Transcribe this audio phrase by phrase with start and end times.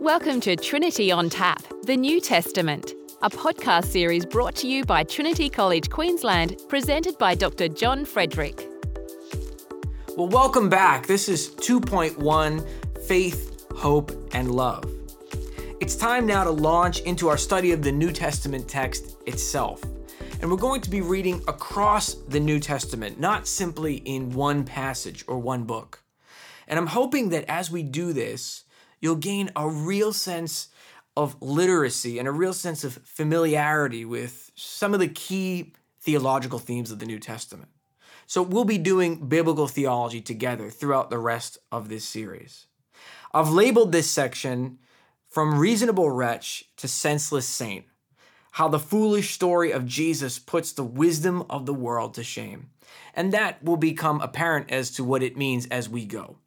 [0.00, 5.04] Welcome to Trinity on Tap, the New Testament, a podcast series brought to you by
[5.04, 7.68] Trinity College Queensland, presented by Dr.
[7.68, 8.66] John Frederick.
[10.16, 11.06] Well, welcome back.
[11.06, 12.66] This is 2.1
[13.06, 14.90] Faith, Hope, and Love.
[15.80, 19.82] It's time now to launch into our study of the New Testament text itself.
[20.40, 25.26] And we're going to be reading across the New Testament, not simply in one passage
[25.28, 26.02] or one book.
[26.66, 28.64] And I'm hoping that as we do this,
[29.00, 30.68] you'll gain a real sense
[31.16, 36.90] of literacy and a real sense of familiarity with some of the key theological themes
[36.90, 37.70] of the New Testament.
[38.26, 42.66] So we'll be doing biblical theology together throughout the rest of this series.
[43.34, 44.78] I've labeled this section
[45.28, 47.84] From Reasonable Wretch to Senseless Saint
[48.52, 52.70] how the foolish story of Jesus puts the wisdom of the world to shame.
[53.14, 56.38] And that will become apparent as to what it means as we go.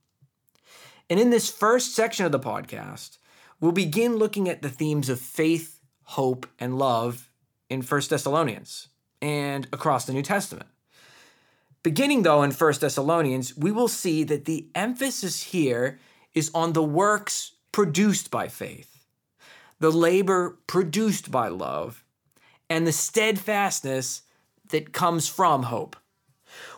[1.14, 3.20] And in this first section of the podcast,
[3.60, 7.30] we'll begin looking at the themes of faith, hope, and love
[7.70, 8.88] in 1 Thessalonians
[9.22, 10.66] and across the New Testament.
[11.84, 16.00] Beginning though in 1 Thessalonians, we will see that the emphasis here
[16.34, 19.06] is on the works produced by faith,
[19.80, 22.04] the labor produced by love,
[22.72, 24.24] and the steadfastness
[24.70, 25.96] that comes from hope.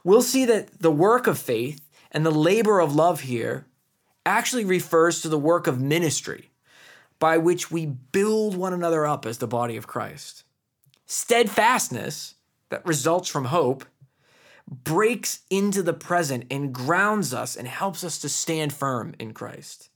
[0.04, 3.68] We'll see that the work of faith and the labor of love here
[4.26, 6.52] actually refers to the work of ministry
[7.20, 10.44] by which we build one another up as the body of Christ.
[11.06, 12.36] Steadfastness
[12.70, 13.86] that results from hope
[14.68, 19.90] breaks into the present and grounds us and helps us to stand firm in Christ.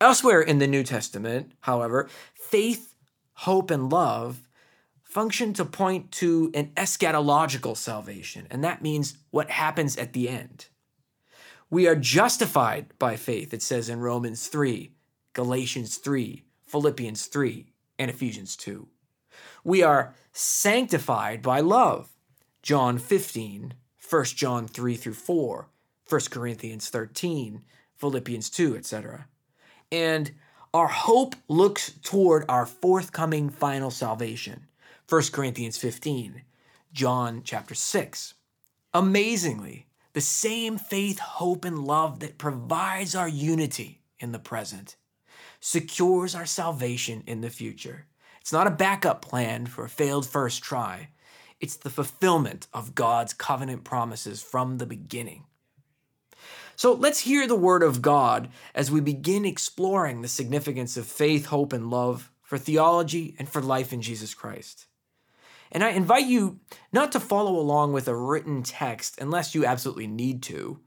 [0.00, 2.94] Elsewhere in the New Testament, however, faith,
[3.34, 4.48] hope, and love
[5.02, 10.66] function to point to an eschatological salvation, and that means what happens at the end.
[11.74, 14.92] We are justified by faith, it says in Romans 3,
[15.32, 17.66] Galatians 3, Philippians 3,
[17.98, 18.86] and Ephesians 2.
[19.64, 22.10] We are sanctified by love,
[22.62, 23.74] John 15,
[24.08, 25.68] 1 John 3 through 4,
[26.08, 27.62] 1 Corinthians 13,
[27.96, 29.26] Philippians 2, etc.
[29.90, 30.30] And
[30.72, 34.68] our hope looks toward our forthcoming final salvation,
[35.08, 36.42] 1 Corinthians 15,
[36.92, 38.34] John chapter 6.
[38.92, 44.96] Amazingly, the same faith, hope, and love that provides our unity in the present
[45.60, 48.06] secures our salvation in the future.
[48.40, 51.08] It's not a backup plan for a failed first try,
[51.60, 55.44] it's the fulfillment of God's covenant promises from the beginning.
[56.76, 61.46] So let's hear the word of God as we begin exploring the significance of faith,
[61.46, 64.86] hope, and love for theology and for life in Jesus Christ.
[65.72, 66.60] And I invite you
[66.92, 70.78] not to follow along with a written text unless you absolutely need to.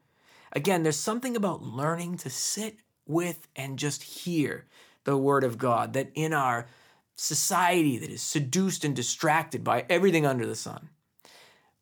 [0.54, 4.66] Again, there's something about learning to sit with and just hear
[5.04, 6.68] the Word of God that in our
[7.16, 10.90] society that is seduced and distracted by everything under the sun,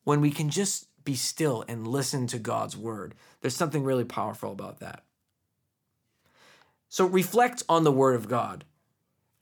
[0.03, 4.51] when we can just be still and listen to God's Word, there's something really powerful
[4.51, 5.03] about that.
[6.89, 8.63] So reflect on the Word of God.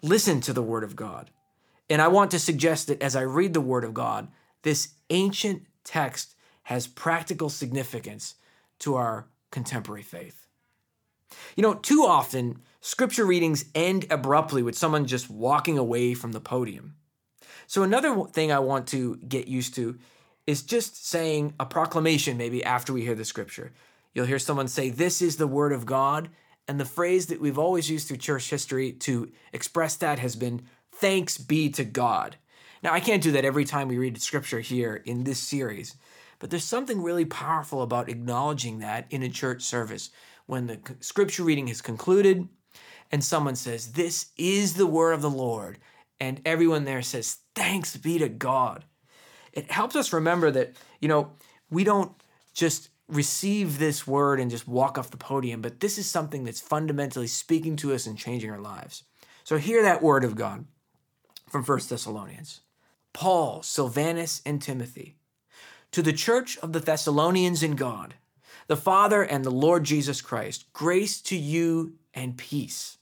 [0.02, 1.30] Listen to the Word of God.
[1.90, 4.30] And I want to suggest that as I read the Word of God,
[4.64, 8.36] this ancient text has practical significance
[8.80, 10.48] to our contemporary faith.
[11.56, 16.40] You know, too often, scripture readings end abruptly with someone just walking away from the
[16.40, 16.96] podium.
[17.68, 19.98] So, another thing I want to get used to
[20.46, 23.72] is just saying a proclamation maybe after we hear the scripture.
[24.14, 26.30] You'll hear someone say, This is the word of God.
[26.68, 30.62] And the phrase that we've always used through church history to express that has been
[31.04, 32.38] Thanks be to God.
[32.82, 35.98] Now, I can't do that every time we read scripture here in this series,
[36.40, 40.12] but there's something really powerful about acknowledging that in a church service
[40.46, 42.48] when the scripture reading is concluded
[43.12, 45.78] and someone says, This is the word of the Lord,
[46.22, 48.86] and everyone there says, Thanks be to God.
[49.52, 51.34] It helps us remember that, you know,
[51.70, 52.14] we don't
[52.54, 56.62] just receive this word and just walk off the podium, but this is something that's
[56.62, 59.04] fundamentally speaking to us and changing our lives.
[59.44, 60.64] So hear that word of God
[61.54, 62.62] from 1 Thessalonians.
[63.14, 65.18] Paul, Silvanus, and Timothy,
[65.92, 68.16] to the church of the Thessalonians in God,
[68.66, 72.98] the Father and the Lord Jesus Christ, grace to you and peace.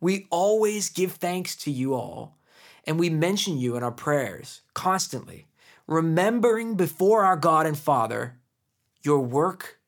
[0.00, 2.38] We always give thanks to you all,
[2.88, 5.46] and we mention you in our prayers constantly,
[5.86, 8.40] remembering before our God and Father
[9.00, 9.78] your work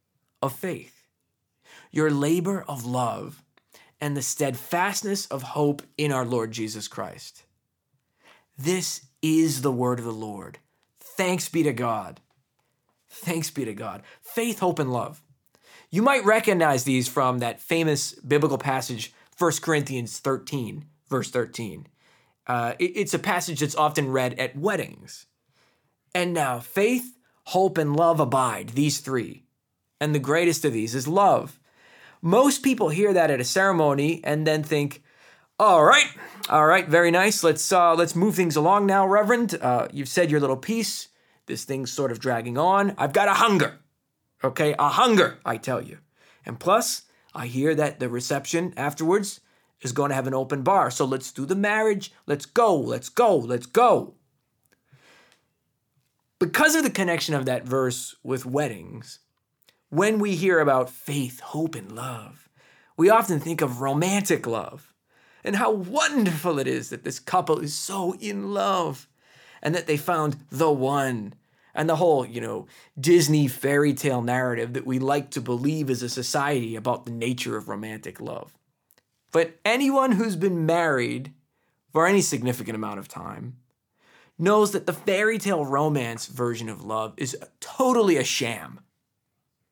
[0.41, 1.03] of faith,
[1.91, 3.43] your labor of love,
[4.01, 7.43] and the steadfastness of hope in our Lord Jesus Christ.
[8.63, 10.59] This is the word of the Lord.
[11.01, 12.21] Thanks be to God.
[13.11, 14.05] Thanks be to God.
[14.21, 15.21] Faith, hope, and love.
[15.91, 21.89] You might recognize these from that famous biblical passage 1 Corinthians 13, verse 13.
[22.47, 25.27] Uh, it, it's a passage that's often read at weddings.
[26.15, 27.17] And now, faith,
[27.47, 29.43] hope, and love abide, these three.
[30.01, 31.59] And the greatest of these is love.
[32.21, 35.03] Most people hear that at a ceremony and then think,
[35.63, 36.09] all right,
[36.51, 37.45] all right, very nice.
[37.45, 39.57] Let's uh, let's move things along now, Reverend.
[39.61, 41.07] Uh, you've said your little piece.
[41.47, 42.97] This thing's sort of dragging on.
[42.99, 43.79] I've got a hunger.
[44.43, 45.99] Okay, a hunger, I tell you.
[46.45, 49.41] And plus, I hear that the reception afterwards
[49.81, 50.91] is going to have an open bar.
[50.91, 52.13] So let's do the marriage.
[52.27, 54.15] Let's go, let's go, let's go.
[56.41, 59.21] Because of the connection of that verse with weddings,
[59.91, 62.49] when we hear about faith, hope, and love,
[62.97, 64.92] we often think of romantic love
[65.45, 69.09] and how wonderful it is that this couple is so in love
[69.63, 71.35] and that they found the one
[71.75, 72.67] and the whole, you know,
[73.01, 77.57] Disney fairy tale narrative that we like to believe as a society about the nature
[77.57, 78.53] of romantic love.
[79.31, 81.33] But anyone who's been married
[81.93, 83.57] for any significant amount of time
[84.39, 88.81] knows that the fairy tale romance version of love is totally a sham.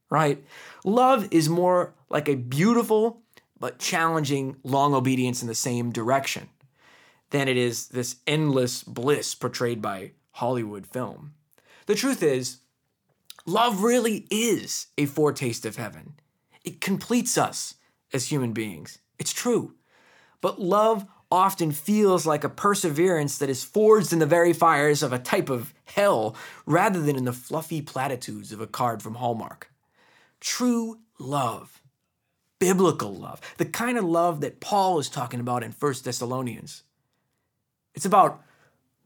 [0.08, 0.42] Right?
[0.84, 3.22] Love is more like a beautiful
[3.60, 6.48] but challenging long obedience in the same direction
[7.30, 11.34] than it is this endless bliss portrayed by Hollywood film.
[11.86, 12.58] The truth is,
[13.46, 16.14] love really is a foretaste of heaven.
[16.64, 17.74] It completes us
[18.12, 18.98] as human beings.
[19.18, 19.74] It's true.
[20.40, 25.12] But love often feels like a perseverance that is forged in the very fires of
[25.12, 26.34] a type of hell
[26.66, 29.70] rather than in the fluffy platitudes of a card from Hallmark.
[30.40, 31.79] True love,
[32.60, 36.84] biblical love, the kind of love that Paul is talking about in 1 Thessalonians.
[37.94, 38.40] It's about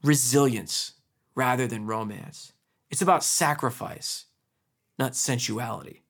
[0.03, 0.93] resilience
[1.33, 2.53] rather than romance.
[2.91, 4.25] It's about sacrifice,
[4.99, 6.03] not sensuality.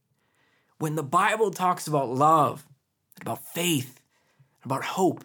[0.77, 2.65] When the Bible talks about love,
[3.21, 4.01] about faith,
[4.65, 5.23] about hope,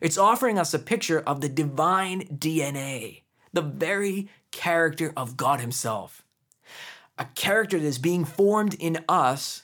[0.00, 6.24] it's offering us a picture of the divine DNA, the very character of God Himself.
[7.16, 9.63] A character that is being formed in us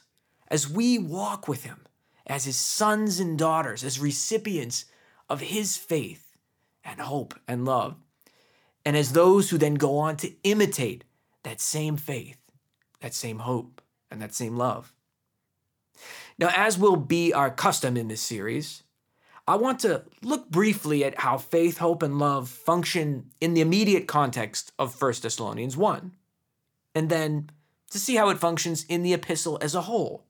[0.50, 1.86] as we walk with Him,
[2.26, 4.86] as His sons and daughters, as recipients
[5.28, 6.36] of His faith
[6.84, 7.96] and hope and love
[8.84, 11.04] and as those who then go on to imitate
[11.42, 12.38] that same faith,
[13.00, 13.80] that same hope,
[14.10, 14.92] and that same love.
[16.38, 18.82] Now, as will be our custom in this series,
[19.46, 24.06] I want to look briefly at how faith, hope, and love function in the immediate
[24.06, 26.12] context of 1 Thessalonians 1,
[26.94, 27.50] and then
[27.90, 30.24] to see how it functions in the epistle as a whole,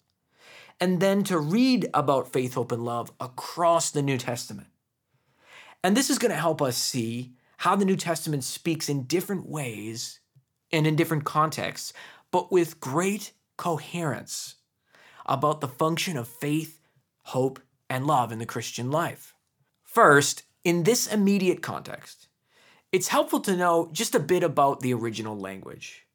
[0.80, 4.68] and then to read about faith, hope, and love across the New Testament.
[5.84, 9.48] And this is going to help us see how the New Testament speaks in different
[9.48, 10.20] ways
[10.72, 11.92] and in different contexts,
[12.30, 14.56] but with great coherence
[15.26, 16.80] about the function of faith,
[17.24, 19.34] hope, and love in the Christian life.
[19.82, 22.28] First, in this immediate context,
[22.92, 26.06] it's helpful to know just a bit about the original language.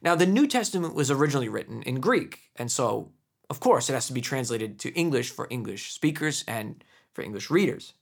[0.00, 3.12] Now, the New Testament was originally written in Greek, and so,
[3.48, 6.82] of course, it has to be translated to English for English speakers and
[7.12, 7.94] for English readers.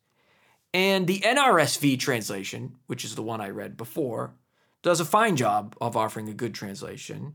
[0.73, 4.35] And the NRSV translation, which is the one I read before,
[4.83, 7.35] does a fine job of offering a good translation.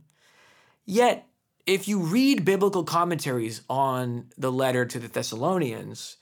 [0.86, 1.28] Yet,
[1.66, 6.18] if you read biblical commentaries on the letter to the Thessalonians,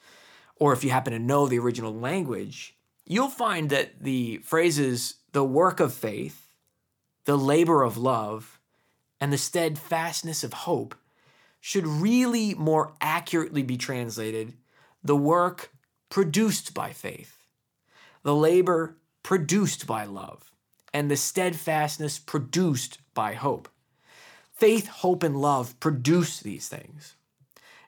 [0.58, 5.44] or if you happen to know the original language, you'll find that the phrases the
[5.44, 6.54] work of faith,
[7.26, 8.60] the labor of love,
[9.20, 10.96] and the steadfastness of hope
[11.60, 14.54] should really more accurately be translated
[15.04, 15.72] the work
[16.10, 17.38] produced by faith,
[18.24, 20.52] the labor produced by love,
[20.94, 23.70] and the steadfastness produced by hope.
[24.54, 27.16] Faith, hope, and love produce these things.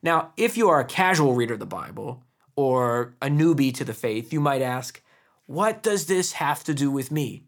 [0.03, 2.23] Now, if you are a casual reader of the Bible
[2.55, 5.01] or a newbie to the faith, you might ask,
[5.45, 7.47] What does this have to do with me?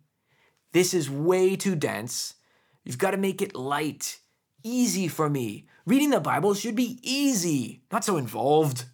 [0.72, 2.36] This is way too dense.
[2.84, 4.20] You've got to make it light,
[4.64, 5.66] easy for me.
[5.86, 8.86] Reading the Bible should be easy, not so involved.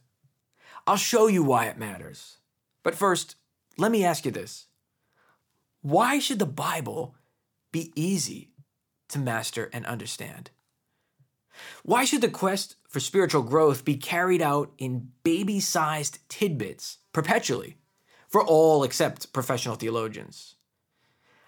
[0.85, 2.37] I'll show you why it matters.
[2.83, 3.35] But first,
[3.77, 4.67] let me ask you this
[5.81, 7.15] Why should the Bible
[7.71, 8.51] be easy
[9.09, 10.51] to master and understand?
[11.83, 17.77] Why should the quest for spiritual growth be carried out in baby sized tidbits perpetually
[18.27, 20.55] for all except professional theologians?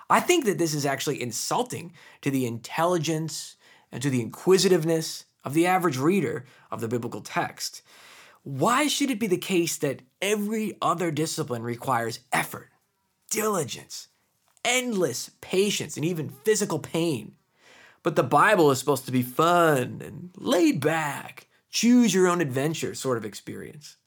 [0.10, 3.56] I think that this is actually insulting to the intelligence
[3.92, 7.82] and to the inquisitiveness of the average reader of the biblical text.
[8.44, 12.70] Why should it be the case that every other discipline requires effort,
[13.30, 14.08] diligence,
[14.64, 17.36] endless patience, and even physical pain?
[18.02, 22.96] But the Bible is supposed to be fun and laid back, choose your own adventure
[22.96, 23.98] sort of experience.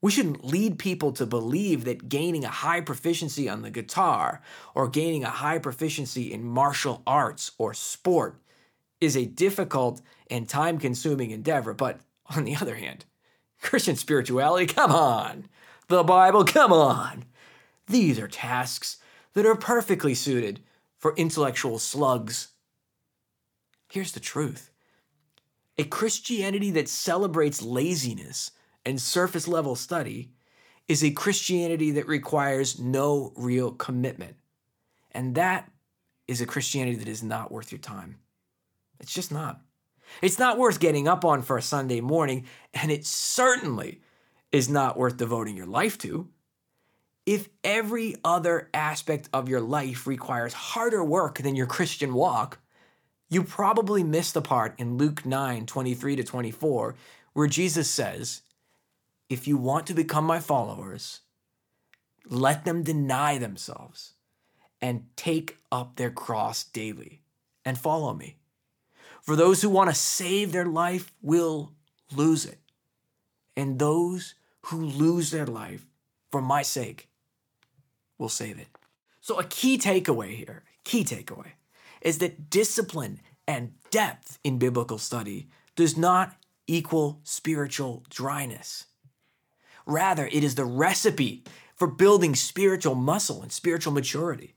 [0.00, 4.42] We shouldn't lead people to believe that gaining a high proficiency on the guitar
[4.74, 8.41] or gaining a high proficiency in martial arts or sport
[9.02, 11.74] is a difficult and time consuming endeavor.
[11.74, 12.00] But
[12.36, 13.04] on the other hand,
[13.60, 15.48] Christian spirituality, come on.
[15.88, 17.24] The Bible, come on.
[17.86, 18.98] These are tasks
[19.34, 20.60] that are perfectly suited
[20.98, 22.48] for intellectual slugs.
[23.90, 24.70] Here's the truth
[25.76, 28.50] a Christianity that celebrates laziness
[28.84, 30.30] and surface level study
[30.88, 34.36] is a Christianity that requires no real commitment.
[35.12, 35.70] And that
[36.28, 38.18] is a Christianity that is not worth your time.
[39.02, 39.60] It's just not.
[40.22, 44.00] It's not worth getting up on for a Sunday morning, and it certainly
[44.52, 46.28] is not worth devoting your life to.
[47.26, 52.58] If every other aspect of your life requires harder work than your Christian walk,
[53.28, 56.94] you probably missed the part in Luke 9 23 to 24,
[57.32, 58.42] where Jesus says,
[59.28, 61.20] If you want to become my followers,
[62.28, 64.14] let them deny themselves
[64.80, 67.22] and take up their cross daily
[67.64, 68.36] and follow me.
[69.22, 71.72] For those who want to save their life will
[72.14, 72.58] lose it.
[73.56, 74.34] And those
[74.66, 75.86] who lose their life
[76.30, 77.08] for my sake
[78.18, 78.68] will save it.
[79.20, 81.52] So, a key takeaway here, key takeaway,
[82.00, 86.34] is that discipline and depth in biblical study does not
[86.66, 88.86] equal spiritual dryness.
[89.86, 91.44] Rather, it is the recipe
[91.76, 94.54] for building spiritual muscle and spiritual maturity.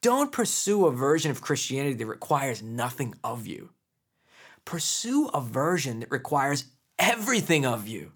[0.00, 3.70] Don't pursue a version of Christianity that requires nothing of you.
[4.64, 6.66] Pursue a version that requires
[6.98, 8.12] everything of you,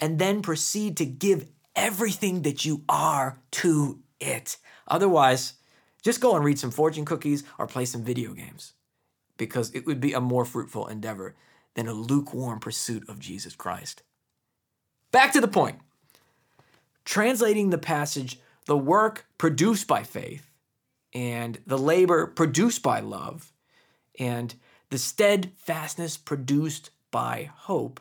[0.00, 4.56] and then proceed to give everything that you are to it.
[4.88, 5.54] Otherwise,
[6.02, 8.72] just go and read some fortune cookies or play some video games
[9.36, 11.34] because it would be a more fruitful endeavor
[11.74, 14.02] than a lukewarm pursuit of Jesus Christ.
[15.12, 15.78] Back to the point.
[17.04, 20.50] Translating the passage, the work produced by faith
[21.14, 23.52] and the labor produced by love
[24.18, 24.54] and
[24.90, 28.00] the steadfastness produced by hope.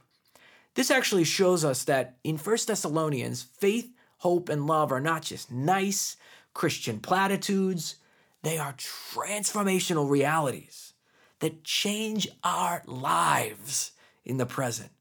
[0.76, 5.52] This actually shows us that in 1 Thessalonians, faith, hope, and love are not just
[5.52, 6.18] nice
[6.54, 7.96] Christian platitudes,
[8.44, 10.94] they are transformational realities
[11.40, 13.92] that change our lives
[14.24, 14.92] in the present.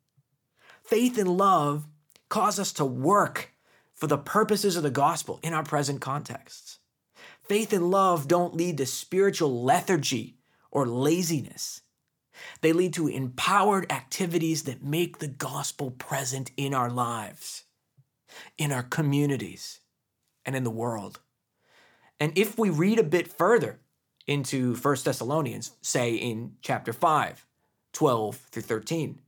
[0.82, 1.86] Faith and love
[2.28, 3.52] cause us to work
[3.94, 6.78] for the purposes of the gospel in our present contexts.
[7.42, 10.38] Faith and love don't lead to spiritual lethargy
[10.74, 11.80] or laziness.
[12.60, 17.64] They lead to empowered activities that make the gospel present in our lives,
[18.58, 19.80] in our communities,
[20.44, 21.20] and in the world.
[22.20, 23.80] And if we read a bit further
[24.26, 27.46] into 1 Thessalonians, say in chapter 5,
[27.92, 29.20] 12 through 13,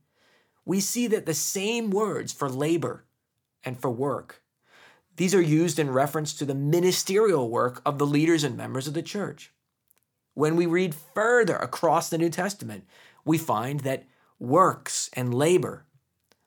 [0.65, 3.05] we see that the same words for labor
[3.63, 4.43] and for work
[5.17, 8.93] these are used in reference to the ministerial work of the leaders and members of
[8.93, 9.51] the church.
[10.37, 12.83] When we read further across the New Testament,
[13.25, 14.05] we find that
[14.37, 15.87] works and labor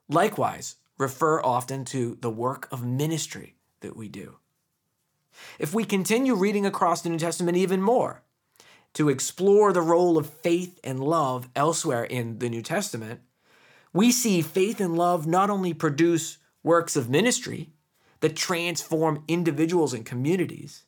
[0.09, 4.37] likewise refer often to the work of ministry that we do.
[5.59, 8.23] If we continue reading across the New Testament even more
[8.95, 13.23] to explore the role of faith and love elsewhere in the New Testament,
[13.93, 17.71] we see faith and love not only produce works of ministry
[18.21, 20.85] that transform individuals and communities,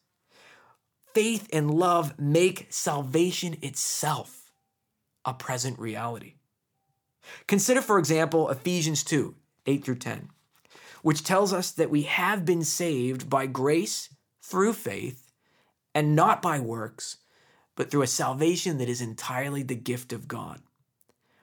[1.15, 4.53] faith and love make salvation itself
[5.25, 6.35] a present reality.
[7.47, 9.35] Consider, for example, Ephesians 2
[9.67, 10.29] 8 through 10,
[11.03, 14.09] which tells us that we have been saved by grace
[14.43, 15.31] through faith
[15.95, 17.19] and not by works,
[17.77, 20.61] but through a salvation that is entirely the gift of God.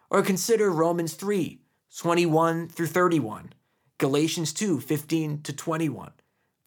[0.10, 1.60] Or consider Romans 3
[1.98, 3.54] 21 through 31,
[3.98, 6.12] Galatians 2 15 to 21,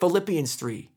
[0.00, 0.91] Philippians 3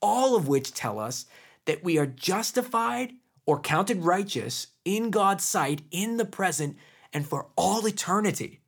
[0.00, 1.26] all of which tell us
[1.64, 3.12] that we are justified
[3.46, 6.76] or counted righteous in God's sight in the present
[7.12, 8.60] and for all eternity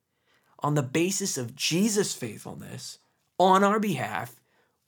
[0.60, 2.98] on the basis of Jesus' faithfulness
[3.38, 4.40] on our behalf,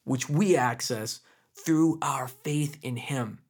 [0.04, 1.20] which we access
[1.54, 3.40] through our faith in Him,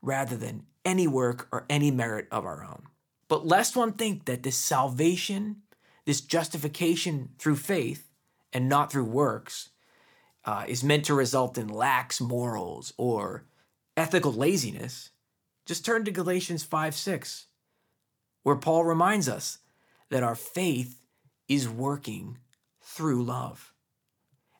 [0.00, 2.84] rather than any work or any merit of our own.
[3.28, 5.62] But lest one think that this salvation,
[6.04, 8.10] this justification through faith
[8.52, 9.70] and not through works,
[10.44, 13.44] uh, is meant to result in lax morals or
[13.96, 15.10] ethical laziness,
[15.66, 17.46] just turn to Galatians 5 6,
[18.42, 19.58] where Paul reminds us
[20.10, 21.00] that our faith
[21.48, 22.38] is working
[22.80, 23.72] through love.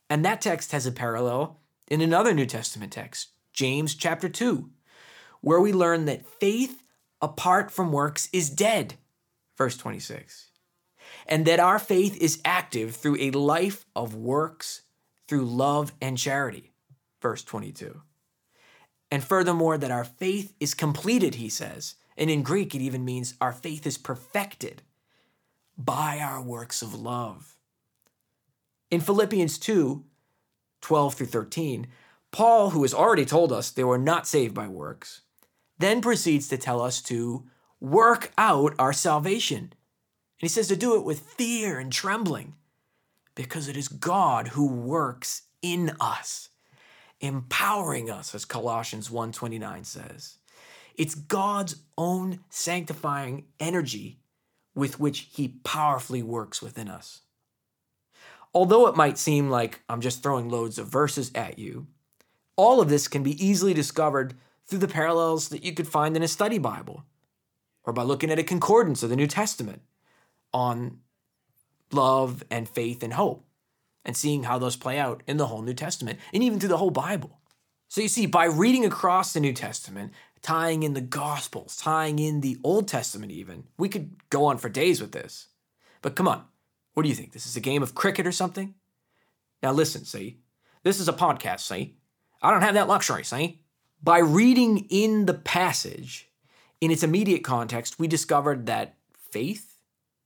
[0.09, 4.71] And that text has a parallel in another New Testament text, James chapter 2,
[5.41, 6.83] where we learn that faith
[7.21, 8.95] apart from works is dead.
[9.57, 10.51] Verse 26.
[11.27, 14.83] and that our faith is active through a life of works,
[15.29, 16.73] through love and charity.
[17.21, 18.03] Verse 22.
[19.11, 21.97] And furthermore, that our faith is completed, he says.
[22.17, 24.83] And in Greek, it even means our faith is perfected
[25.77, 27.57] by our works of love.
[28.91, 30.05] In Philippians 2
[30.83, 31.87] 12 through 13,
[32.33, 35.21] Paul, who has already told us they were not saved by works,
[35.79, 37.45] then proceeds to tell us to
[37.79, 39.59] work out our salvation.
[39.59, 39.71] And
[40.41, 42.55] he says to do it with fear and trembling
[43.35, 46.51] because it is God who works in us,
[47.21, 50.39] empowering us as Colossians 1:29 says.
[50.95, 54.21] It's God's own sanctifying energy
[54.75, 57.23] with which he powerfully works within us.
[58.55, 61.87] Although it might seem like I'm just throwing loads of verses at you,
[62.57, 64.35] all of this can be easily discovered
[64.67, 67.05] through the parallels that you could find in a study Bible
[67.85, 69.83] or by looking at a concordance of the New Testament
[70.53, 70.99] on
[71.95, 73.45] love and faith and hope
[74.05, 76.79] and seeing how those play out in the whole New Testament and even through the
[76.79, 77.39] whole Bible.
[77.89, 82.41] So you see, by reading across the New Testament, tying in the Gospels, tying in
[82.41, 85.49] the Old Testament, even, we could go on for days with this.
[86.01, 86.45] But come on,
[86.95, 87.33] what do you think?
[87.33, 88.75] This is a game of cricket or something?
[89.63, 90.41] Now listen, see,
[90.83, 91.97] this is a podcast, see?
[92.41, 93.61] I don't have that luxury, see?
[94.03, 96.29] By reading in the passage,
[96.81, 98.97] in its immediate context, we discovered that
[99.31, 99.79] faith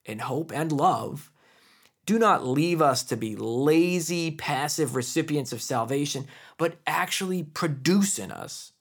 [0.06, 1.30] and hope and love
[2.06, 8.30] do not leave us to be lazy, passive recipients of salvation, but actually produce in
[8.30, 8.72] us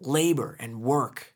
[0.00, 1.34] labor and work.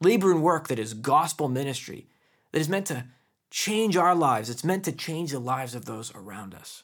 [0.00, 2.08] Labor and work that is gospel ministry,
[2.52, 3.06] that is meant to
[3.50, 4.50] change our lives.
[4.50, 6.82] It's meant to change the lives of those around us.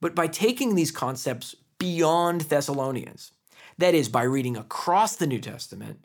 [0.00, 3.32] But by taking these concepts beyond Thessalonians,
[3.78, 6.04] that is, by reading across the New Testament,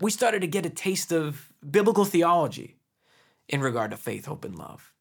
[0.00, 2.76] we started to get a taste of biblical theology
[3.48, 4.93] in regard to faith, hope, and love.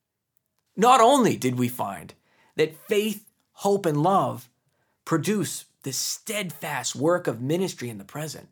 [0.75, 2.13] Not only did we find
[2.55, 4.49] that faith, hope, and love
[5.05, 8.49] produce the steadfast work of ministry in the present,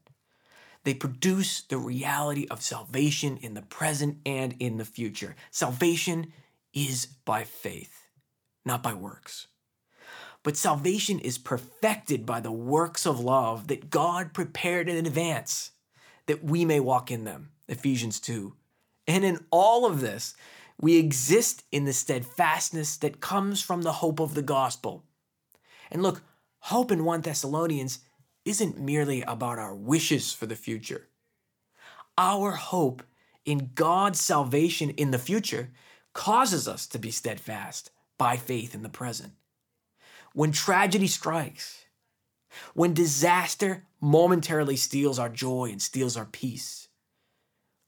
[0.84, 5.36] they produce the reality of salvation in the present and in the future.
[5.52, 6.34] Salvation
[6.74, 8.08] is by faith,
[8.66, 9.48] not by works.
[10.44, 15.72] But salvation is perfected by the works of love that God prepared in advance
[16.26, 17.52] that we may walk in them.
[17.68, 18.54] Ephesians 2.
[19.08, 20.36] And in all of this,
[20.82, 25.06] we exist in the steadfastness that comes from the hope of the gospel.
[25.92, 26.24] And look,
[26.60, 28.00] hope in 1 Thessalonians
[28.44, 31.08] isn't merely about our wishes for the future.
[32.18, 33.04] Our hope
[33.46, 35.70] in God's salvation in the future
[36.14, 39.34] causes us to be steadfast by faith in the present.
[40.34, 41.86] When tragedy strikes,
[42.74, 46.88] when disaster momentarily steals our joy and steals our peace,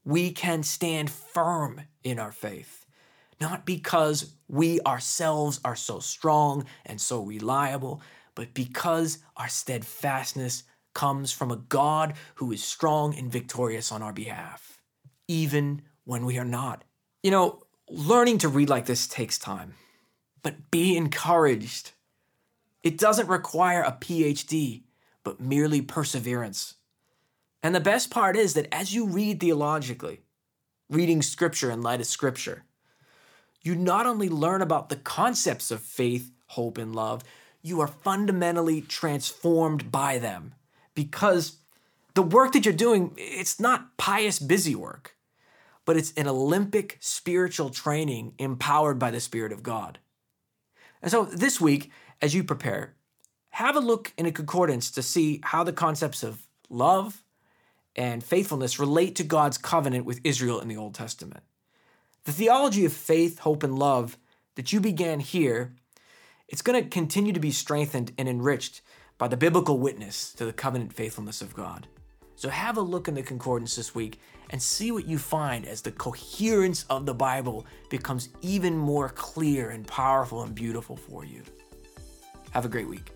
[0.04, 2.83] we can stand firm in our faith,
[3.40, 8.00] not because we ourselves are so strong and so reliable,
[8.34, 14.12] but because our steadfastness comes from a God who is strong and victorious on our
[14.12, 14.80] behalf,
[15.28, 16.84] even when we are not.
[17.22, 19.74] You know, learning to read like this takes time,
[20.42, 21.92] but be encouraged.
[22.82, 24.82] It doesn't require a PhD,
[25.24, 26.74] but merely perseverance.
[27.62, 30.20] And the best part is that as you read theologically,
[30.90, 32.64] reading scripture in light of scripture,
[33.64, 37.22] you not only learn about the concepts of faith, hope, and love,
[37.62, 40.54] you are fundamentally transformed by them
[40.94, 41.56] because
[42.12, 45.16] the work that you're doing, it's not pious busy work,
[45.86, 49.98] but it's an Olympic spiritual training empowered by the Spirit of God.
[51.02, 52.94] And so this week, as you prepare,
[53.50, 57.22] have a look in a concordance to see how the concepts of love
[57.96, 61.44] and faithfulness relate to God's covenant with Israel in the Old Testament.
[62.24, 64.18] The theology of faith, hope, and love
[64.56, 65.72] that you began here
[66.48, 68.82] it's going to continue to be strengthened and enriched
[69.18, 71.88] by the biblical witness to the covenant faithfulness of God.
[72.36, 75.80] So have a look in the concordance this week and see what you find as
[75.80, 81.42] the coherence of the Bible becomes even more clear and powerful and beautiful for you.
[82.50, 83.12] Have a great week.